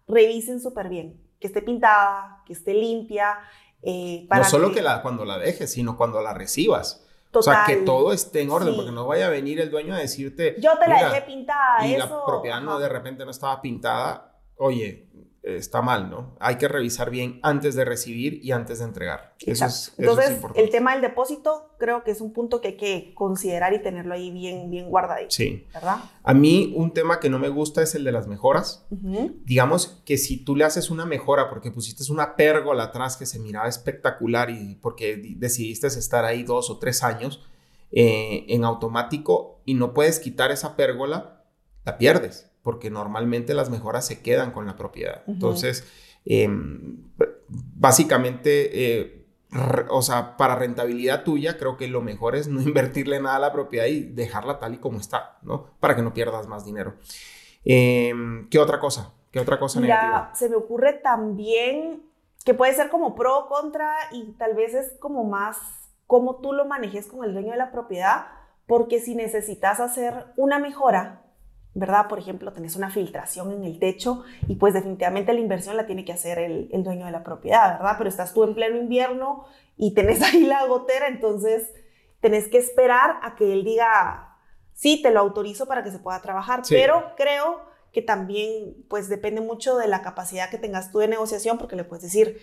revisen 0.08 0.62
súper 0.62 0.88
bien, 0.88 1.22
que 1.42 1.48
esté 1.48 1.62
pintada, 1.62 2.42
que 2.46 2.54
esté 2.54 2.74
limpia, 2.74 3.38
eh, 3.82 4.26
no 4.34 4.44
solo 4.46 4.72
que, 4.72 4.82
la, 4.82 5.02
cuando 5.02 5.26
la 5.26 5.38
dejes, 5.38 5.74
sino 5.74 5.98
cuando 5.98 6.22
la 6.22 6.34
recibas. 6.34 7.06
O 7.34 7.42
sea, 7.42 7.64
que 7.68 7.78
todo 7.78 8.14
esté 8.14 8.44
en 8.44 8.50
orden, 8.50 8.76
porque 8.78 8.92
no 8.92 9.08
vaya 9.08 9.28
a 9.28 9.30
venir 9.30 9.60
el 9.60 9.70
dueño 9.70 9.94
a 9.94 9.98
decirte. 9.98 10.56
Yo 10.62 10.78
te 10.80 10.88
la 10.88 11.10
dejé 11.10 11.24
pintada. 11.24 11.86
Y 11.86 11.98
la 11.98 12.08
propiedad 12.26 12.62
no 12.62 12.80
de 12.80 12.88
repente 12.88 13.26
no 13.26 13.32
estaba 13.32 13.60
pintada. 13.60 14.40
Oye, 14.56 15.10
está 15.44 15.82
mal, 15.82 16.10
¿no? 16.10 16.36
Hay 16.40 16.56
que 16.56 16.70
revisar 16.70 17.10
bien 17.10 17.40
antes 17.44 17.76
de 17.76 17.84
recibir 17.84 18.40
y 18.42 18.52
antes 18.52 18.80
de 18.80 18.86
entregar. 18.86 19.36
Eso 19.40 19.66
es, 19.66 19.94
Entonces, 19.98 20.40
el 20.56 20.70
tema 20.70 20.94
del 20.94 21.02
depósito 21.02 21.76
creo 21.78 22.06
que 22.06 22.12
es 22.12 22.22
un 22.22 22.32
punto 22.32 22.62
que 22.62 22.70
hay 22.70 22.78
que 22.78 23.14
considerar 23.14 23.74
y 23.74 23.82
tenerlo 23.82 24.14
ahí 24.14 24.32
bien, 24.32 24.70
bien 24.70 24.90
guardadito. 24.90 25.32
Sí. 25.32 25.68
¿Verdad? 25.74 25.98
A 26.24 26.34
mí 26.34 26.74
un 26.78 26.94
tema 26.94 27.20
que 27.20 27.30
no 27.30 27.40
me 27.40 27.50
gusta 27.50 27.82
es 27.82 27.94
el 27.94 28.06
de 28.06 28.14
las 28.14 28.28
mejoras. 28.28 28.88
Digamos 29.44 30.02
que 30.06 30.18
si 30.18 30.38
tú 30.38 30.56
le 30.56 30.64
haces 30.64 30.90
una 30.90 31.06
mejora 31.06 31.50
porque 31.50 31.72
pusiste 31.72 32.10
una 32.10 32.38
pérgola 32.38 32.86
atrás 32.86 33.18
que 33.18 33.26
se 33.26 33.40
miraba 33.40 33.68
espectacular 33.68 34.50
y 34.50 34.76
porque 34.76 35.18
decidiste 35.38 35.88
estar 35.88 36.24
ahí 36.24 36.44
dos 36.44 36.70
o 36.70 36.80
tres 36.80 37.04
años 37.04 37.46
eh, 37.92 38.46
en 38.48 38.64
automático 38.64 39.62
y 39.66 39.74
no 39.74 39.94
puedes 39.94 40.20
quitar 40.20 40.52
esa 40.52 40.78
pérgola, 40.78 41.44
la 41.84 41.98
pierdes 41.98 42.53
porque 42.64 42.90
normalmente 42.90 43.54
las 43.54 43.70
mejoras 43.70 44.08
se 44.08 44.22
quedan 44.22 44.52
con 44.52 44.66
la 44.66 44.76
propiedad. 44.76 45.24
Entonces, 45.28 45.86
em, 46.26 47.12
básicamente, 47.48 49.02
eh, 49.02 49.28
o 49.90 50.02
sea, 50.02 50.38
para 50.38 50.56
rentabilidad 50.56 51.24
tuya, 51.24 51.58
creo 51.58 51.78
que 51.78 51.88
lo 51.88 52.02
mejor 52.02 52.36
es 52.36 52.48
no 52.48 52.62
invertirle 52.62 53.20
nada 53.20 53.36
a 53.36 53.40
la 53.40 53.54
propiedad 53.54 53.86
y 53.86 54.02
dejarla 54.02 54.60
tal 54.60 54.76
y 54.76 54.78
como 54.78 55.00
está, 55.00 55.38
¿no? 55.44 55.68
Para 55.80 55.96
que 55.96 56.02
no 56.02 56.14
pierdas 56.14 56.48
más 56.48 56.66
dinero. 56.66 56.96
Em, 57.66 58.50
¿Qué 58.50 58.60
otra 58.60 58.80
cosa? 58.80 59.14
¿Qué 59.32 59.40
otra 59.40 59.60
cosa 59.60 59.80
Mira, 59.80 60.32
se 60.36 60.48
me 60.48 60.56
ocurre 60.56 60.94
también 60.94 62.04
que 62.46 62.54
puede 62.54 62.74
ser 62.74 62.90
como 62.90 63.16
pro 63.16 63.40
o 63.40 63.48
contra 63.48 63.94
y 64.12 64.34
tal 64.34 64.54
vez 64.54 64.74
es 64.74 64.94
como 65.00 65.24
más 65.24 65.58
cómo 66.08 66.36
tú 66.36 66.54
lo 66.54 66.66
manejes 66.66 67.08
con 67.08 67.24
el 67.24 67.34
dueño 67.34 67.52
de 67.52 67.58
la 67.58 67.72
propiedad, 67.72 68.28
porque 68.68 69.00
si 69.00 69.16
necesitas 69.16 69.80
hacer 69.80 70.28
una 70.38 70.60
mejora, 70.60 71.23
¿verdad? 71.76 72.08
Por 72.08 72.20
ejemplo, 72.20 72.54
tenés 72.54 72.76
una 72.76 72.92
filtración 72.92 73.52
en 73.52 73.64
el 73.64 73.80
techo 73.80 74.24
y 74.48 74.56
pues 74.56 74.74
definitivamente 74.74 75.34
la 75.34 75.40
inversión 75.40 75.76
la 75.76 75.86
tiene 75.86 76.06
que 76.06 76.14
hacer 76.14 76.38
el, 76.40 76.70
el, 76.72 76.84
dueño 76.84 77.06
de 77.06 77.12
la 77.12 77.24
propiedad, 77.24 77.80
¿verdad? 77.80 77.96
Pero 77.98 78.10
estás 78.10 78.34
tú 78.34 78.44
en 78.44 78.54
pleno 78.54 78.78
invierno 78.78 79.46
y 79.76 79.94
tenés 79.94 80.22
ahí 80.22 80.42
la 80.42 80.66
gotera, 80.66 81.08
entonces 81.08 81.72
tenés 82.20 82.48
que 82.48 82.58
esperar 82.58 83.20
a 83.22 83.36
que 83.36 83.52
él 83.52 83.64
diga, 83.64 84.38
sí, 84.74 85.02
te 85.02 85.12
lo 85.12 85.20
autorizo 85.20 85.68
para 85.68 85.84
que 85.84 85.92
se 85.92 86.00
pueda 86.00 86.22
trabajar, 86.22 86.62
pero 86.70 87.14
creo 87.18 87.62
que 87.92 88.02
también 88.02 88.86
pues 88.90 89.10
depende 89.10 89.42
mucho 89.42 89.78
de 89.78 89.88
la 89.88 90.02
capacidad 90.02 90.50
que 90.50 90.58
tengas 90.58 90.92
tú 90.92 91.00
de 91.00 91.08
negociación, 91.08 91.58
porque 91.58 91.76
le 91.76 91.84
puedes 91.84 92.04
decir, 92.04 92.40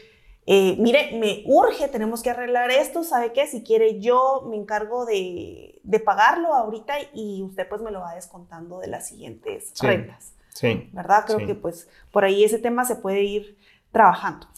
eh, 0.47 0.77
mire, 0.79 1.19
me 1.19 1.43
urge, 1.47 1.89
tenemos 1.89 2.23
que 2.23 2.31
arreglar 2.31 2.71
esto, 2.71 3.05
¿sabe 3.05 3.33
qué? 3.33 3.47
Si 3.47 3.63
quiere 3.63 4.01
yo 4.01 4.47
me 4.49 4.57
encargo 4.57 5.07
de, 5.07 5.81
de 5.83 6.01
pagarlo 6.01 6.55
ahorita 6.55 6.95
y 7.13 7.43
usted 7.43 7.69
pues 7.69 7.83
me 7.83 7.91
lo 7.91 8.01
va 8.01 8.15
descontando 8.15 8.81
de 8.81 8.89
las 8.89 9.09
siguientes 9.09 9.73
rentas. 9.81 10.33
Sí. 10.55 10.91
¿Verdad? 10.93 11.25
Creo 11.27 11.47
que 11.47 11.55
pues 11.55 11.89
por 12.11 12.25
ahí 12.25 12.45
ese 12.45 12.59
tema 12.59 12.85
se 12.85 12.97
puede 12.97 13.23
ir 13.23 13.57
trabajando. 13.93 14.49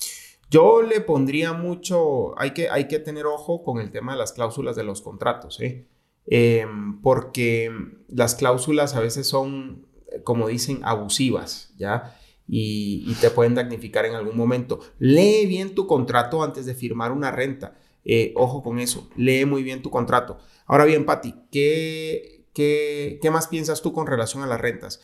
Yo 0.50 0.82
le 0.82 1.00
pondría 1.00 1.54
mucho, 1.54 2.38
hay 2.38 2.52
que, 2.52 2.68
hay 2.68 2.86
que 2.86 2.98
tener 2.98 3.26
ojo 3.26 3.62
con 3.62 3.78
el 3.78 3.90
tema 3.90 4.12
de 4.12 4.18
las 4.18 4.32
cláusulas 4.32 4.76
de 4.76 4.84
los 4.84 5.00
contratos, 5.00 5.60
¿eh? 5.60 5.86
Em, 6.26 7.00
porque 7.00 7.70
las 8.08 8.34
cláusulas 8.34 8.94
a 8.94 9.00
veces 9.00 9.26
son, 9.26 9.86
como 10.24 10.48
dicen, 10.48 10.80
abusivas, 10.84 11.72
¿ya? 11.78 12.16
Y, 12.48 13.14
te 13.20 13.30
pueden 13.30 13.54
damnificar 13.54 14.04
en 14.04 14.14
algún 14.14 14.36
momento. 14.36 14.80
Lee 14.98 15.46
bien 15.46 15.74
tu 15.74 15.86
contrato 15.86 16.42
antes 16.42 16.66
de 16.66 16.74
firmar 16.74 17.12
una 17.12 17.30
renta. 17.30 17.76
Eh, 18.04 18.32
ojo 18.36 18.62
con 18.62 18.78
eso, 18.80 19.08
lee 19.16 19.44
muy 19.44 19.62
bien 19.62 19.82
tu 19.82 19.90
contrato. 19.90 20.38
Ahora 20.66 20.84
bien, 20.84 21.06
Patti, 21.06 21.34
¿qué, 21.50 22.46
qué, 22.52 23.18
qué 23.22 23.30
más 23.30 23.46
piensas 23.48 23.80
tú 23.80 23.92
con 23.92 24.06
relación 24.06 24.42
a 24.42 24.46
las 24.46 24.60
rentas? 24.60 25.00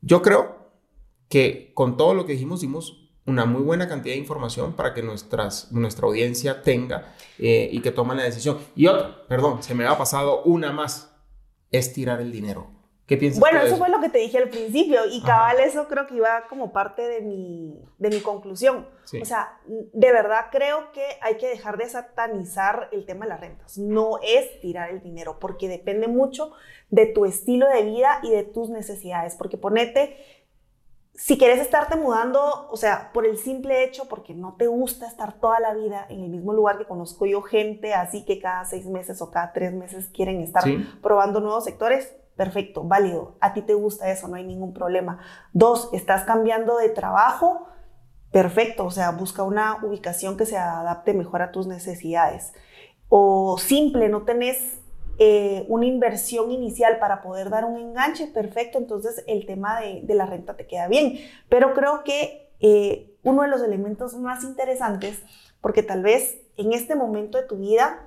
Yo 0.00 0.22
creo 0.22 0.70
que 1.28 1.72
con 1.74 1.96
todo 1.96 2.14
lo 2.14 2.24
que 2.24 2.32
dijimos, 2.34 2.60
dimos 2.60 3.06
una 3.26 3.44
muy 3.44 3.62
buena 3.62 3.88
cantidad 3.88 4.14
de 4.14 4.20
información 4.20 4.74
para 4.74 4.94
que 4.94 5.02
nuestras, 5.02 5.72
nuestra 5.72 6.06
audiencia 6.06 6.62
tenga 6.62 7.14
eh, 7.38 7.68
y 7.70 7.80
que 7.80 7.90
tomen 7.90 8.16
la 8.16 8.22
decisión. 8.22 8.58
Y 8.76 8.86
otra, 8.86 9.26
perdón, 9.26 9.62
se 9.62 9.74
me 9.74 9.84
ha 9.86 9.98
pasado 9.98 10.42
una 10.44 10.72
más, 10.72 11.12
es 11.72 11.92
tirar 11.92 12.20
el 12.20 12.30
dinero. 12.30 12.70
¿Qué 13.06 13.16
piensas? 13.16 13.38
Bueno, 13.38 13.60
eso, 13.60 13.76
fue 13.76 13.88
lo 13.88 14.00
que 14.00 14.08
te 14.08 14.18
dije 14.18 14.38
al 14.38 14.48
principio 14.48 15.02
y 15.08 15.22
cabal 15.22 15.60
eso 15.60 15.86
creo 15.86 16.08
que 16.08 16.16
iba 16.16 16.48
como 16.48 16.72
parte 16.72 17.02
de 17.02 17.20
mi, 17.20 17.80
de 17.98 18.10
mi 18.10 18.20
conclusión. 18.20 18.88
O 19.20 19.24
sea, 19.24 19.60
de 19.66 20.12
verdad 20.12 20.46
creo 20.50 20.90
que 20.90 21.04
hay 21.20 21.36
que 21.36 21.46
dejar 21.46 21.76
de 21.76 21.88
satanizar 21.88 22.88
el 22.90 23.06
tema 23.06 23.24
de 23.24 23.28
las 23.28 23.40
rentas. 23.40 23.78
No 23.78 24.18
es 24.24 24.60
tirar 24.60 24.90
el 24.90 25.02
dinero 25.02 25.38
porque 25.38 25.68
depende 25.68 26.08
mucho 26.08 26.52
de 26.90 27.06
tu 27.06 27.24
estilo 27.24 27.68
de 27.68 27.84
vida 27.84 28.18
y 28.24 28.30
de 28.30 28.42
tus 28.42 28.70
necesidades. 28.70 29.36
Porque 29.36 29.56
ponete, 29.56 30.16
si 31.14 31.38
quieres 31.38 31.60
estarte 31.60 31.96
mudando, 31.96 32.68
o 32.68 32.76
sea, 32.76 33.10
por 33.12 33.24
el 33.24 33.38
simple 33.38 33.84
hecho, 33.84 34.08
porque 34.08 34.34
no 34.34 34.56
te 34.56 34.66
gusta 34.66 35.06
estar 35.06 35.38
toda 35.38 35.60
la 35.60 35.74
vida 35.74 36.06
en 36.10 36.24
el 36.24 36.30
mismo 36.30 36.52
lugar 36.52 36.76
que 36.76 36.86
conozco 36.86 37.24
yo 37.24 37.40
gente, 37.40 37.94
así 37.94 38.24
que 38.24 38.40
cada 38.40 38.64
seis 38.64 38.86
meses 38.86 39.22
o 39.22 39.30
cada 39.30 39.52
tres 39.52 39.72
meses 39.72 40.08
quieren 40.08 40.40
estar 40.40 40.64
probando 41.02 41.40
nuevos 41.40 41.64
sectores, 41.64 42.14
perfecto, 42.36 42.84
válido, 42.84 43.36
a 43.40 43.54
ti 43.54 43.62
te 43.62 43.74
gusta 43.74 44.10
eso, 44.10 44.28
no 44.28 44.36
hay 44.36 44.44
ningún 44.44 44.72
problema. 44.72 45.18
Dos, 45.52 45.88
estás 45.92 46.24
cambiando 46.24 46.76
de 46.76 46.90
trabajo, 46.90 47.66
perfecto, 48.30 48.84
o 48.84 48.90
sea, 48.90 49.10
busca 49.12 49.42
una 49.42 49.78
ubicación 49.82 50.36
que 50.36 50.46
se 50.46 50.58
adapte 50.58 51.14
mejor 51.14 51.42
a 51.42 51.50
tus 51.50 51.66
necesidades. 51.66 52.52
O 53.08 53.56
simple, 53.58 54.08
no 54.08 54.24
tenés 54.24 54.80
eh, 55.18 55.64
una 55.68 55.86
inversión 55.86 56.50
inicial 56.50 56.98
para 56.98 57.22
poder 57.22 57.48
dar 57.48 57.64
un 57.64 57.78
enganche, 57.78 58.26
perfecto, 58.26 58.76
entonces 58.76 59.24
el 59.26 59.46
tema 59.46 59.80
de, 59.80 60.04
la 60.14 60.26
renta 60.26 60.56
te 60.56 60.66
queda 60.66 60.88
bien. 60.88 61.18
Pero 61.48 61.72
creo 61.72 62.04
que 62.04 62.50
eh, 62.60 63.16
uno 63.22 63.42
de 63.42 63.48
los 63.48 63.62
elementos 63.62 64.14
más 64.14 64.44
interesantes, 64.44 65.22
porque 65.62 65.82
tal 65.82 66.02
vez 66.02 66.38
en 66.58 66.72
este 66.72 66.94
momento 66.96 67.38
de 67.38 67.44
tu 67.44 67.56
vida 67.56 68.06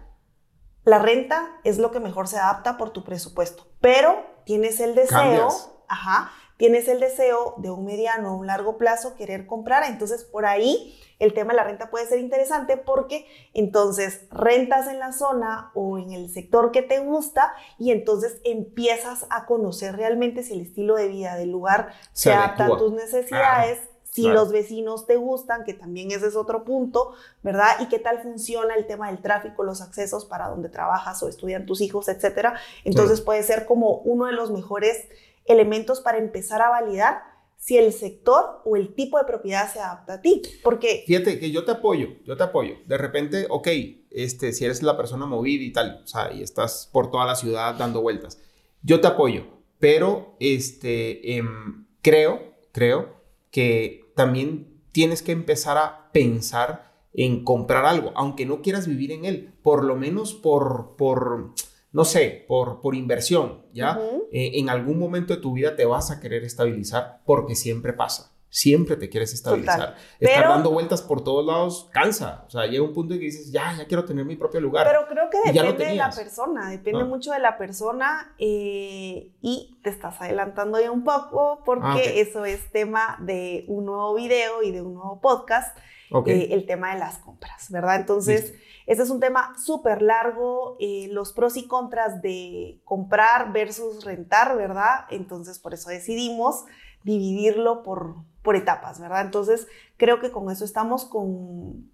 la 0.90 1.00
renta 1.00 1.60
es 1.64 1.78
lo 1.78 1.92
que 1.92 2.00
mejor 2.00 2.28
se 2.28 2.38
adapta 2.38 2.78
por 2.78 2.90
tu 2.90 3.04
presupuesto, 3.04 3.68
pero 3.80 4.26
tienes 4.44 4.80
el 4.80 4.96
deseo, 4.96 5.50
ajá, 5.88 6.32
tienes 6.58 6.88
el 6.88 7.00
deseo 7.00 7.54
de 7.58 7.70
un 7.70 7.86
mediano 7.86 8.34
o 8.34 8.38
un 8.38 8.48
largo 8.48 8.78
plazo 8.78 9.16
querer 9.16 9.46
comprar, 9.46 9.84
entonces 9.84 10.24
por 10.24 10.46
ahí 10.46 11.00
el 11.20 11.34
tema 11.34 11.52
de 11.52 11.58
la 11.58 11.64
renta 11.64 11.92
puede 11.92 12.08
ser 12.08 12.20
interesante 12.20 12.76
porque 12.76 13.28
entonces 13.54 14.28
rentas 14.32 14.88
en 14.88 15.00
la 15.00 15.12
zona 15.12 15.72
o 15.76 16.00
en 16.00 16.12
el 16.12 16.30
sector 16.30 16.72
que 16.72 16.82
te 16.82 17.00
gusta 17.00 17.54
y 17.78 17.92
entonces 17.92 18.42
empiezas 18.44 19.28
a 19.30 19.46
conocer 19.46 19.96
realmente 19.96 20.44
si 20.44 20.54
el 20.54 20.62
estilo 20.62 20.96
de 20.96 21.08
vida 21.08 21.36
del 21.36 21.52
lugar 21.52 21.94
se, 22.14 22.34
adapta 22.34 22.66
a 22.66 22.78
tus 22.78 22.94
necesidades, 22.94 23.80
si 24.22 24.30
los 24.30 24.52
vecinos 24.52 25.06
te 25.06 25.16
gustan, 25.16 25.64
que 25.64 25.74
también 25.74 26.12
ese 26.12 26.28
es 26.28 26.36
otro 26.36 26.64
punto, 26.64 27.14
¿verdad? 27.44 27.78
Y 27.80 27.88
qué 27.88 28.00
tal 28.00 28.22
funciona 28.22 28.76
el 28.76 28.88
tema 28.88 29.08
del 29.08 29.22
tráfico, 29.22 29.64
los 29.64 29.82
accesos 29.82 30.26
para 30.26 30.48
donde 30.48 30.70
trabajas 30.70 31.22
o 31.24 31.30
estudian 31.30 31.66
tus 31.66 31.82
hijos, 31.82 32.08
etcétera. 32.08 32.60
Entonces 32.84 33.22
puede 33.22 33.44
ser 33.44 33.66
como 33.66 33.98
uno 34.00 34.26
de 34.26 34.34
los 34.34 34.52
mejores 34.52 35.08
elementos 35.46 36.02
para 36.02 36.18
empezar 36.18 36.62
a 36.62 36.70
validar 36.70 37.24
si 37.60 37.78
el 37.78 37.92
sector 37.92 38.62
o 38.64 38.78
el 38.78 38.96
tipo 38.96 39.20
de 39.20 39.26
propiedad 39.26 39.72
se 39.72 39.80
adapta 39.80 40.14
a 40.14 40.22
ti. 40.22 40.42
Porque... 40.64 41.04
Fíjate 41.06 41.40
que 41.40 41.52
yo 41.52 41.66
te 41.66 41.72
apoyo, 41.72 42.08
yo 42.26 42.38
te 42.38 42.44
apoyo. 42.44 42.76
De 42.88 42.98
repente, 42.98 43.48
ok, 43.50 43.68
este, 44.12 44.54
si 44.54 44.66
eres 44.66 44.82
la 44.82 44.96
persona 44.96 45.26
movida 45.26 45.64
y 45.64 45.74
tal, 45.74 46.02
o 46.04 46.08
sea, 46.08 46.32
y 46.32 46.42
estás 46.42 46.90
por 46.92 47.12
toda 47.12 47.26
la 47.26 47.36
ciudad 47.36 47.76
dando 47.76 48.02
vueltas, 48.02 48.40
yo 48.82 49.02
te 49.02 49.08
apoyo, 49.08 49.46
pero 49.78 50.36
este, 50.40 51.36
em, 51.36 51.86
creo, 52.02 52.56
creo 52.72 53.20
que 53.52 54.09
también 54.20 54.82
tienes 54.92 55.22
que 55.22 55.32
empezar 55.32 55.78
a 55.78 56.12
pensar 56.12 56.92
en 57.14 57.46
comprar 57.46 57.86
algo, 57.86 58.12
aunque 58.16 58.46
no 58.46 58.62
quieras 58.62 58.86
vivir 58.86 59.14
en 59.14 59.24
él, 59.24 59.54
por 59.64 59.86
lo 59.86 59.96
menos 59.96 60.34
por, 60.34 60.98
por 60.98 61.54
no 61.94 62.04
sé, 62.04 62.44
por, 62.46 62.82
por 62.82 62.96
inversión, 62.96 63.62
¿ya? 63.74 63.98
Eh, 64.34 64.52
en 64.56 64.70
algún 64.70 65.00
momento 65.00 65.34
de 65.34 65.42
tu 65.42 65.54
vida 65.54 65.78
te 65.78 65.86
vas 65.86 66.12
a 66.12 66.20
querer 66.20 66.44
estabilizar 66.44 67.22
porque 67.26 67.56
siempre 67.56 67.94
pasa. 67.94 68.34
Siempre 68.52 68.96
te 68.96 69.10
quieres 69.10 69.32
estabilizar. 69.34 69.96
Estar 70.20 70.48
dando 70.48 70.72
vueltas 70.72 71.04
por 71.04 71.24
todos 71.24 71.46
lados 71.46 71.90
cansa. 71.94 72.46
O 72.48 72.50
sea, 72.50 72.66
llega 72.66 72.84
un 72.84 72.94
punto 72.94 73.14
en 73.14 73.20
que 73.20 73.28
dices, 73.28 73.52
ya, 73.52 73.76
ya 73.78 73.86
quiero 73.86 74.06
tener 74.06 74.26
mi 74.26 74.36
propio 74.36 74.60
lugar. 74.60 74.88
Pero 74.88 75.06
creo 75.08 75.30
que 75.30 75.52
depende 75.52 75.86
de 75.86 75.96
la 75.96 76.10
persona, 76.10 76.70
depende 76.70 77.04
mucho 77.04 77.32
de 77.32 77.40
la 77.40 77.58
persona 77.58 78.34
eh, 78.40 79.32
y 79.42 79.80
te 79.84 79.92
estás 79.92 80.20
adelantando 80.20 80.82
ya 80.82 80.92
un 80.92 81.04
poco 81.04 81.62
porque 81.64 81.86
ah, 81.86 82.00
eso 82.16 82.46
es 82.46 82.72
tema 82.72 83.18
de 83.22 83.66
un 83.68 83.86
nuevo 83.86 84.16
video 84.16 84.64
y 84.64 84.72
de 84.72 84.82
un 84.82 84.96
nuevo 84.96 85.22
podcast, 85.22 85.78
eh, 86.26 86.48
el 86.52 86.66
tema 86.66 86.94
de 86.94 87.00
las 87.00 87.20
compras, 87.20 87.70
¿verdad? 87.70 87.98
Entonces, 87.98 88.56
este 88.88 89.04
es 89.04 89.12
un 89.12 89.20
tema 89.20 89.54
súper 89.64 90.02
largo, 90.02 90.76
eh, 90.80 91.08
los 91.12 91.34
pros 91.34 91.56
y 91.58 91.68
contras 91.68 92.24
de 92.24 92.82
comprar 92.84 93.54
versus 93.54 94.04
rentar, 94.04 94.58
¿verdad? 94.58 95.06
Entonces, 95.12 95.60
por 95.60 95.76
eso 95.76 95.90
decidimos 95.90 96.66
dividirlo 97.04 97.84
por 97.84 98.16
por 98.50 98.56
etapas, 98.56 99.00
¿verdad? 99.00 99.22
Entonces, 99.22 99.68
creo 99.96 100.20
que 100.20 100.32
con 100.32 100.50
eso 100.50 100.66
estamos 100.66 101.06
con 101.06 101.88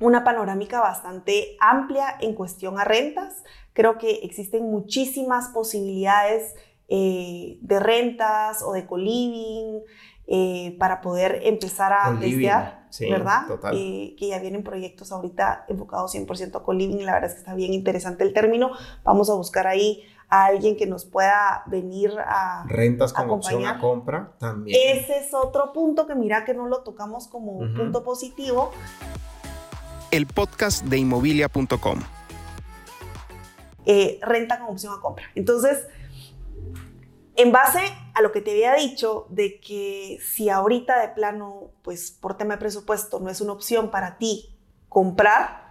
una 0.00 0.24
panorámica 0.24 0.80
bastante 0.80 1.56
amplia 1.60 2.16
en 2.18 2.34
cuestión 2.34 2.80
a 2.80 2.84
rentas. 2.84 3.44
Creo 3.74 3.96
que 3.96 4.10
existen 4.24 4.64
muchísimas 4.64 5.50
posibilidades 5.50 6.56
eh, 6.88 7.58
de 7.60 7.78
rentas 7.78 8.60
o 8.62 8.72
de 8.72 8.88
co-living 8.88 9.82
eh, 10.26 10.74
para 10.80 11.00
poder 11.00 11.42
empezar 11.44 11.92
a 11.92 12.18
testear, 12.18 12.88
¿verdad? 13.08 13.46
Total. 13.46 13.76
Eh, 13.78 14.16
que 14.18 14.26
ya 14.30 14.40
vienen 14.40 14.64
proyectos 14.64 15.12
ahorita 15.12 15.64
enfocados 15.68 16.12
100% 16.12 16.56
a 16.56 16.64
co-living. 16.64 17.04
La 17.04 17.12
verdad 17.12 17.30
es 17.30 17.34
que 17.34 17.40
está 17.42 17.54
bien 17.54 17.72
interesante 17.72 18.24
el 18.24 18.32
término. 18.32 18.72
Vamos 19.04 19.30
a 19.30 19.34
buscar 19.34 19.68
ahí 19.68 20.02
a 20.30 20.44
alguien 20.46 20.76
que 20.76 20.86
nos 20.86 21.04
pueda 21.04 21.64
venir 21.66 22.12
a 22.18 22.64
rentas 22.68 23.12
con 23.12 23.28
opción 23.30 23.66
a 23.66 23.78
compra 23.80 24.32
también. 24.38 24.78
Ese 24.96 25.18
es 25.18 25.34
otro 25.34 25.72
punto 25.72 26.06
que 26.06 26.14
mira 26.14 26.44
que 26.44 26.54
no 26.54 26.66
lo 26.68 26.82
tocamos 26.82 27.26
como 27.26 27.52
un 27.52 27.74
punto 27.74 28.04
positivo. 28.04 28.70
El 30.12 30.26
podcast 30.26 30.84
de 30.84 30.98
inmobilia.com. 30.98 32.00
Eh, 33.86 34.20
renta 34.22 34.60
con 34.60 34.68
opción 34.68 34.94
a 34.96 35.00
compra. 35.00 35.24
Entonces, 35.34 35.86
en 37.34 37.50
base 37.50 37.80
a 38.14 38.22
lo 38.22 38.30
que 38.30 38.40
te 38.40 38.52
había 38.52 38.74
dicho 38.74 39.26
de 39.30 39.58
que 39.60 40.18
si 40.22 40.48
ahorita 40.48 41.00
de 41.00 41.08
plano, 41.08 41.70
pues 41.82 42.12
por 42.12 42.36
tema 42.36 42.54
de 42.54 42.60
presupuesto 42.60 43.18
no 43.18 43.30
es 43.30 43.40
una 43.40 43.52
opción 43.52 43.90
para 43.90 44.18
ti 44.18 44.56
comprar, 44.88 45.69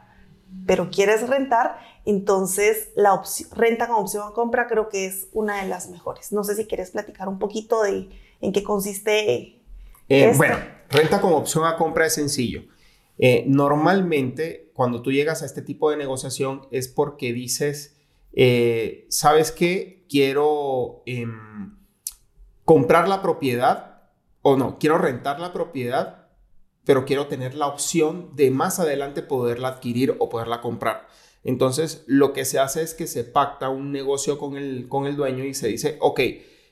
pero 0.65 0.89
quieres 0.89 1.27
rentar, 1.27 1.79
entonces 2.05 2.89
la 2.95 3.21
renta 3.55 3.87
con 3.87 3.97
opción 3.97 4.27
a 4.27 4.33
compra 4.33 4.67
creo 4.67 4.89
que 4.89 5.05
es 5.05 5.27
una 5.33 5.61
de 5.61 5.69
las 5.69 5.89
mejores. 5.89 6.31
No 6.31 6.43
sé 6.43 6.55
si 6.55 6.65
quieres 6.65 6.91
platicar 6.91 7.27
un 7.27 7.39
poquito 7.39 7.81
de 7.83 8.09
en 8.41 8.51
qué 8.51 8.63
consiste. 8.63 9.61
Eh, 10.07 10.33
bueno, 10.37 10.57
renta 10.89 11.21
con 11.21 11.33
opción 11.33 11.65
a 11.65 11.75
compra 11.75 12.05
es 12.05 12.13
sencillo. 12.13 12.63
Eh, 13.17 13.43
normalmente, 13.47 14.71
cuando 14.73 15.01
tú 15.01 15.11
llegas 15.11 15.41
a 15.41 15.45
este 15.45 15.61
tipo 15.61 15.91
de 15.91 15.97
negociación 15.97 16.61
es 16.71 16.87
porque 16.87 17.33
dices, 17.33 17.97
eh, 18.33 19.05
¿sabes 19.09 19.51
qué? 19.51 20.05
Quiero 20.09 21.03
em, 21.05 21.77
comprar 22.63 23.07
la 23.07 23.21
propiedad 23.21 23.89
o 24.41 24.57
no, 24.57 24.79
quiero 24.79 24.97
rentar 24.97 25.39
la 25.39 25.51
propiedad, 25.51 26.18
pero 26.89 27.05
quiero 27.05 27.27
tener 27.27 27.53
la 27.53 27.67
opción 27.67 28.36
de 28.36 28.50
más 28.50 28.79
adelante 28.79 29.22
poderla 29.22 29.67
adquirir 29.67 30.15
o 30.17 30.27
poderla 30.27 30.60
comprar. 30.60 31.05
Entonces, 31.43 32.03
lo 32.08 32.34
que 32.34 32.46
se 32.46 32.58
hace 32.58 32.81
es 32.81 32.96
que 32.96 33.05
se 33.05 33.24
pacta 33.24 33.69
un 33.69 33.91
negocio 33.91 34.39
con 34.39 34.58
el, 34.58 34.88
con 34.89 35.05
el 35.05 35.15
dueño 35.15 35.43
y 35.43 35.53
se 35.53 35.67
dice, 35.67 35.98
ok, 36.00 36.19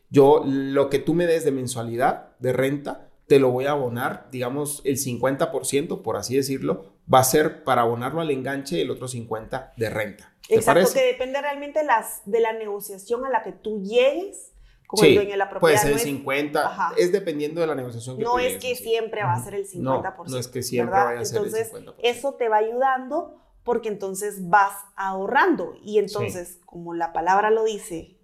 yo 0.10 0.42
lo 0.44 0.90
que 0.90 0.98
tú 0.98 1.14
me 1.14 1.28
des 1.28 1.46
de 1.46 1.52
mensualidad, 1.52 2.36
de 2.40 2.52
renta, 2.52 3.12
te 3.28 3.38
lo 3.38 3.52
voy 3.52 3.66
a 3.66 3.74
abonar, 3.74 4.28
digamos, 4.32 4.82
el 4.86 4.98
50%, 4.98 6.02
por 6.02 6.18
así 6.18 6.36
decirlo, 6.36 6.96
va 7.14 7.20
a 7.20 7.24
ser 7.24 7.64
para 7.64 7.84
abonarlo 7.84 8.20
al 8.20 8.32
enganche 8.32 8.80
y 8.80 8.82
el 8.82 8.90
otro 8.90 9.08
50% 9.08 9.76
de 9.78 9.90
renta. 9.92 10.34
Exacto, 10.50 10.94
que 10.96 11.06
depende 11.06 11.40
realmente 11.40 11.84
las, 11.84 12.24
de 12.26 12.40
la 12.40 12.54
negociación 12.54 13.24
a 13.24 13.30
la 13.30 13.44
que 13.44 13.52
tú 13.52 13.84
llegues 13.84 14.54
como 14.88 15.04
el 15.04 15.16
dueño 15.16 15.32
de 15.32 15.38
la 15.38 15.50
propiedad. 15.50 15.82
Puede 15.82 15.94
ser 15.94 16.00
50, 16.00 16.94
es 16.98 17.12
dependiendo 17.12 17.62
de 17.62 17.68
la 17.68 17.76
negociación 17.76 18.18
que 18.18 18.24
No 18.24 18.40
es 18.40 18.58
que 18.58 18.76
siempre 18.76 19.22
va 19.22 19.34
a 19.34 19.44
ser 19.44 19.54
el 19.54 19.68
50%. 19.68 19.82
No, 19.82 20.02
no 20.02 20.38
es 20.38 20.48
que 20.48 20.64
siempre 20.64 20.98
vaya 20.98 21.20
a 21.20 21.26
ser 21.26 21.44
el 21.44 21.54
50%. 21.54 21.96
Eso 22.00 22.34
te 22.36 22.48
va 22.48 22.58
ayudando 22.58 23.36
porque 23.64 23.90
entonces 23.90 24.50
vas 24.50 24.74
ahorrando. 24.96 25.76
Y 25.84 26.00
entonces, 26.00 26.60
como 26.66 26.94
la 26.94 27.12
palabra 27.12 27.52
lo 27.52 27.66
dice, 27.66 28.18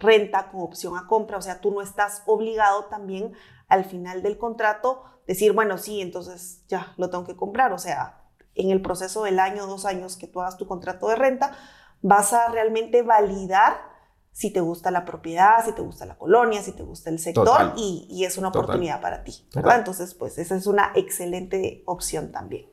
renta 0.00 0.50
con 0.50 0.62
opción 0.62 0.96
a 0.96 1.06
compra, 1.06 1.36
o 1.36 1.42
sea, 1.42 1.60
tú 1.60 1.70
no 1.70 1.82
estás 1.82 2.22
obligado 2.24 2.86
también 2.86 3.34
al 3.68 3.84
final 3.84 4.22
del 4.22 4.38
contrato 4.38 5.04
decir, 5.26 5.52
bueno, 5.52 5.76
sí, 5.76 6.00
entonces 6.00 6.62
ya 6.66 6.94
lo 6.96 7.10
tengo 7.10 7.26
que 7.26 7.36
comprar. 7.36 7.74
O 7.74 7.78
sea, 7.78 8.22
en 8.54 8.70
el 8.70 8.80
proceso 8.80 9.24
del 9.24 9.38
año, 9.38 9.66
dos 9.66 9.84
años 9.84 10.16
que 10.16 10.28
tú 10.28 10.40
hagas 10.40 10.56
tu 10.56 10.66
contrato 10.66 11.08
de 11.08 11.16
renta, 11.16 11.56
vas 12.00 12.32
a 12.32 12.48
realmente 12.48 13.02
validar 13.02 13.95
si 14.36 14.50
te 14.50 14.60
gusta 14.60 14.90
la 14.90 15.06
propiedad, 15.06 15.64
si 15.64 15.72
te 15.72 15.80
gusta 15.80 16.04
la 16.04 16.18
colonia, 16.18 16.62
si 16.62 16.72
te 16.72 16.82
gusta 16.82 17.08
el 17.08 17.18
sector 17.18 17.72
y, 17.74 18.22
es 18.22 18.36
una 18.36 18.48
oportunidad 18.48 19.00
para 19.00 19.24
ti. 19.24 19.32
Entonces, 19.54 20.12
pues 20.12 20.36
esa 20.36 20.56
es 20.56 20.66
una 20.66 20.92
excelente 20.94 21.82
opción 21.86 22.32
también. 22.32 22.66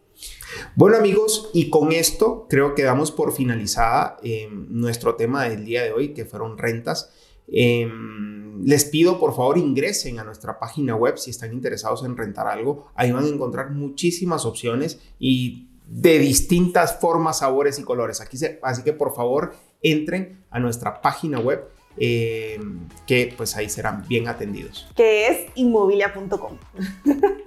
Bueno 0.75 0.97
amigos, 0.97 1.51
y 1.53 1.69
con 1.69 1.93
esto 1.93 2.47
creo 2.49 2.75
que 2.75 2.83
damos 2.83 3.11
por 3.11 3.31
finalizada 3.31 4.17
em, 4.23 4.67
nuestro 4.71 5.15
tema 5.15 5.45
del 5.45 5.63
día 5.63 5.83
de 5.83 5.93
hoy, 5.93 6.13
que 6.13 6.25
fueron 6.25 6.57
rentas. 6.57 7.13
Em, 7.47 8.61
les 8.65 8.83
pido 8.83 9.17
por 9.17 9.33
favor 9.33 9.57
ingresen 9.57 10.19
a 10.19 10.25
nuestra 10.25 10.59
página 10.59 10.97
web 10.97 11.17
si 11.17 11.31
están 11.31 11.53
interesados 11.53 12.03
en 12.03 12.17
rentar 12.17 12.45
algo. 12.45 12.87
Ahí 12.93 13.13
van 13.13 13.23
a 13.23 13.29
encontrar 13.29 13.71
muchísimas 13.71 14.45
opciones 14.45 14.99
y 15.17 15.69
de 15.93 16.17
distintas 16.17 16.99
formas, 16.99 17.39
sabores 17.39 17.77
y 17.77 17.83
colores. 17.83 18.19
Aquí 18.19 18.37
así 18.61 18.83
que 18.83 18.93
por 18.93 19.15
favor 19.15 19.53
entren 19.81 20.43
a 20.49 20.59
nuestra 20.59 21.01
página 21.01 21.39
web 21.39 21.69
em, 21.97 22.87
que 23.05 23.33
pues 23.37 23.55
ahí 23.55 23.69
serán 23.69 24.07
bien 24.07 24.27
atendidos. 24.27 24.87
Que 24.95 25.27
es 25.27 25.51
inmobilia.com. 25.55 26.57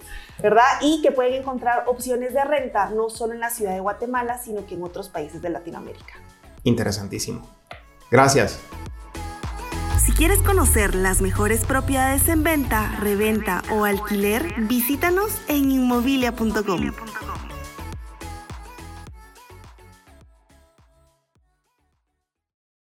¿verdad? 0.43 0.65
Y 0.81 1.03
que 1.03 1.13
pueden 1.13 1.35
encontrar 1.35 1.85
opciones 1.87 2.35
de 2.35 2.45
renta 2.45 2.91
no 2.91 3.09
solo 3.09 3.33
en 3.33 3.41
la 3.41 3.51
ciudad 3.51 3.73
de 3.73 3.81
Guatemala, 3.81 4.39
sino 4.39 4.67
que 4.67 4.75
en 4.75 4.83
otros 4.83 5.09
países 5.09 5.43
de 5.43 5.49
Latinoamérica. 5.49 6.15
Interesantísimo. 6.63 7.49
Gracias. 8.11 8.61
Si 10.05 10.13
quieres 10.13 10.39
conocer 10.41 10.95
las 10.95 11.21
mejores 11.21 11.65
propiedades 11.65 12.29
en 12.29 12.45
venta, 12.45 12.97
reventa 13.01 13.63
o 13.73 13.85
alquiler, 13.85 14.55
visítanos 14.59 15.33
en 15.49 15.71
inmobilia.com. 15.71 16.93